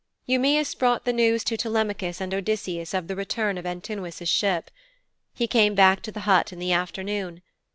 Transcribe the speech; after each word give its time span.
Eumæus 0.27 0.73
brought 0.75 1.05
the 1.05 1.13
news 1.13 1.43
to 1.43 1.55
Telemachus 1.55 2.19
and 2.19 2.33
Odysseus 2.33 2.95
of 2.95 3.07
the 3.07 3.15
return 3.15 3.55
of 3.59 3.67
Antinous' 3.67 4.27
ship. 4.27 4.71
He 5.35 5.45
came 5.45 5.75
back 5.75 6.01
to 6.01 6.11
the 6.11 6.21
hut 6.21 6.51
in 6.51 6.57
the 6.57 6.71
afternoon. 6.71 7.43